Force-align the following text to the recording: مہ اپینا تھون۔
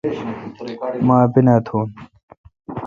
مہ 1.05 1.15
اپینا 1.25 1.55
تھون۔ 1.65 1.87